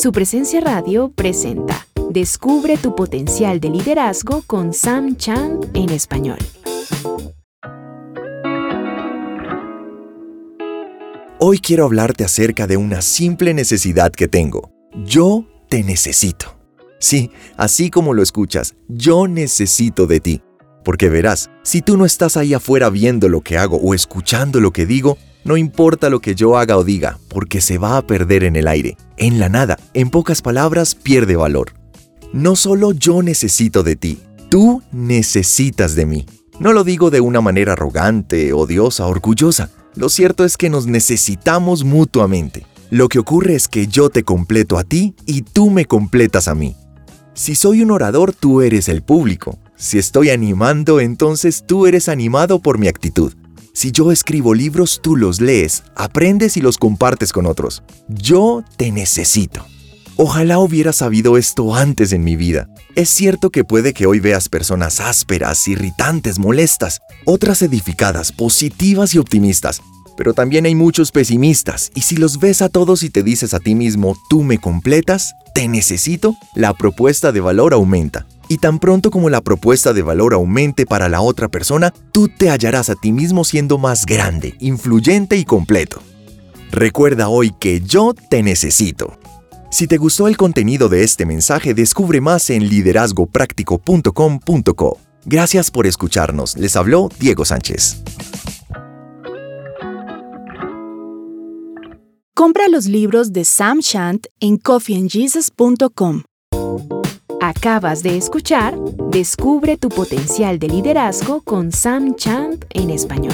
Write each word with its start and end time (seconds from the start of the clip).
Su 0.00 0.12
presencia 0.12 0.60
radio 0.60 1.10
presenta 1.12 1.84
Descubre 2.08 2.76
tu 2.76 2.94
potencial 2.94 3.58
de 3.58 3.68
liderazgo 3.68 4.44
con 4.46 4.72
Sam 4.72 5.16
Chand 5.16 5.76
en 5.76 5.90
español. 5.90 6.38
Hoy 11.40 11.58
quiero 11.58 11.84
hablarte 11.84 12.22
acerca 12.22 12.68
de 12.68 12.76
una 12.76 13.02
simple 13.02 13.54
necesidad 13.54 14.12
que 14.12 14.28
tengo. 14.28 14.70
Yo 15.04 15.44
te 15.68 15.82
necesito. 15.82 16.56
Sí, 17.00 17.32
así 17.56 17.90
como 17.90 18.14
lo 18.14 18.22
escuchas, 18.22 18.76
yo 18.86 19.26
necesito 19.26 20.06
de 20.06 20.20
ti. 20.20 20.42
Porque 20.84 21.08
verás, 21.08 21.50
si 21.64 21.82
tú 21.82 21.96
no 21.96 22.04
estás 22.06 22.36
ahí 22.36 22.54
afuera 22.54 22.88
viendo 22.88 23.28
lo 23.28 23.40
que 23.40 23.58
hago 23.58 23.78
o 23.78 23.94
escuchando 23.94 24.60
lo 24.60 24.70
que 24.70 24.86
digo, 24.86 25.18
no 25.48 25.56
importa 25.56 26.10
lo 26.10 26.20
que 26.20 26.34
yo 26.34 26.58
haga 26.58 26.76
o 26.76 26.84
diga, 26.84 27.18
porque 27.28 27.62
se 27.62 27.78
va 27.78 27.96
a 27.96 28.06
perder 28.06 28.44
en 28.44 28.54
el 28.54 28.68
aire, 28.68 28.98
en 29.16 29.40
la 29.40 29.48
nada, 29.48 29.78
en 29.94 30.10
pocas 30.10 30.42
palabras, 30.42 30.94
pierde 30.94 31.36
valor. 31.36 31.72
No 32.34 32.54
solo 32.54 32.92
yo 32.92 33.22
necesito 33.22 33.82
de 33.82 33.96
ti, 33.96 34.20
tú 34.50 34.82
necesitas 34.92 35.94
de 35.94 36.04
mí. 36.04 36.26
No 36.60 36.74
lo 36.74 36.84
digo 36.84 37.08
de 37.08 37.22
una 37.22 37.40
manera 37.40 37.72
arrogante, 37.72 38.52
odiosa, 38.52 39.06
orgullosa. 39.06 39.70
Lo 39.94 40.10
cierto 40.10 40.44
es 40.44 40.58
que 40.58 40.68
nos 40.68 40.86
necesitamos 40.86 41.82
mutuamente. 41.82 42.66
Lo 42.90 43.08
que 43.08 43.18
ocurre 43.18 43.54
es 43.54 43.68
que 43.68 43.86
yo 43.86 44.10
te 44.10 44.24
completo 44.24 44.76
a 44.76 44.84
ti 44.84 45.14
y 45.24 45.40
tú 45.40 45.70
me 45.70 45.86
completas 45.86 46.46
a 46.48 46.54
mí. 46.54 46.76
Si 47.32 47.54
soy 47.54 47.80
un 47.80 47.90
orador, 47.90 48.34
tú 48.34 48.60
eres 48.60 48.86
el 48.90 49.00
público. 49.00 49.58
Si 49.76 49.96
estoy 49.96 50.28
animando, 50.28 51.00
entonces 51.00 51.64
tú 51.66 51.86
eres 51.86 52.10
animado 52.10 52.58
por 52.58 52.76
mi 52.76 52.86
actitud. 52.86 53.32
Si 53.78 53.92
yo 53.92 54.10
escribo 54.10 54.54
libros, 54.54 54.98
tú 55.00 55.14
los 55.14 55.40
lees, 55.40 55.84
aprendes 55.94 56.56
y 56.56 56.60
los 56.60 56.78
compartes 56.78 57.32
con 57.32 57.46
otros. 57.46 57.84
Yo 58.08 58.64
te 58.76 58.90
necesito. 58.90 59.64
Ojalá 60.16 60.58
hubiera 60.58 60.92
sabido 60.92 61.36
esto 61.38 61.76
antes 61.76 62.12
en 62.12 62.24
mi 62.24 62.34
vida. 62.34 62.68
Es 62.96 63.08
cierto 63.08 63.50
que 63.50 63.62
puede 63.62 63.92
que 63.92 64.06
hoy 64.06 64.18
veas 64.18 64.48
personas 64.48 64.98
ásperas, 64.98 65.68
irritantes, 65.68 66.40
molestas, 66.40 66.98
otras 67.24 67.62
edificadas, 67.62 68.32
positivas 68.32 69.14
y 69.14 69.18
optimistas, 69.18 69.80
pero 70.16 70.34
también 70.34 70.66
hay 70.66 70.74
muchos 70.74 71.12
pesimistas, 71.12 71.92
y 71.94 72.00
si 72.00 72.16
los 72.16 72.40
ves 72.40 72.62
a 72.62 72.68
todos 72.68 73.04
y 73.04 73.10
te 73.10 73.22
dices 73.22 73.54
a 73.54 73.60
ti 73.60 73.76
mismo, 73.76 74.16
tú 74.28 74.42
me 74.42 74.58
completas, 74.58 75.34
te 75.54 75.68
necesito, 75.68 76.34
la 76.56 76.74
propuesta 76.74 77.30
de 77.30 77.38
valor 77.38 77.74
aumenta. 77.74 78.26
Y 78.48 78.58
tan 78.58 78.78
pronto 78.78 79.10
como 79.10 79.30
la 79.30 79.40
propuesta 79.40 79.92
de 79.92 80.02
valor 80.02 80.34
aumente 80.34 80.86
para 80.86 81.08
la 81.08 81.20
otra 81.20 81.48
persona, 81.48 81.92
tú 82.12 82.28
te 82.28 82.50
hallarás 82.50 82.90
a 82.90 82.94
ti 82.94 83.10
mismo 83.12 83.44
siendo 83.44 83.78
más 83.78 84.06
grande, 84.06 84.54
influyente 84.58 85.36
y 85.36 85.44
completo. 85.44 86.00
Recuerda 86.70 87.28
hoy 87.28 87.52
que 87.58 87.80
yo 87.80 88.14
te 88.14 88.42
necesito. 88.42 89.18
Si 89.70 89.86
te 89.86 89.98
gustó 89.98 90.28
el 90.28 90.38
contenido 90.38 90.88
de 90.88 91.04
este 91.04 91.26
mensaje, 91.26 91.74
descubre 91.74 92.22
más 92.22 92.48
en 92.50 92.68
liderazgopráctico.com.co. 92.68 94.98
Gracias 95.26 95.70
por 95.70 95.86
escucharnos. 95.86 96.56
Les 96.56 96.74
habló 96.74 97.10
Diego 97.18 97.44
Sánchez. 97.44 98.02
Compra 102.34 102.68
los 102.68 102.86
libros 102.86 103.32
de 103.32 103.44
Sam 103.44 103.78
Shant 103.80 104.26
en 104.40 104.56
coffeeandjesus.com. 104.58 106.22
Acabas 107.48 108.02
de 108.02 108.18
escuchar 108.18 108.78
Descubre 109.10 109.78
tu 109.78 109.88
potencial 109.88 110.58
de 110.58 110.68
liderazgo 110.68 111.40
con 111.40 111.72
Sam 111.72 112.14
Chant 112.14 112.66
en 112.68 112.90
español. 112.90 113.32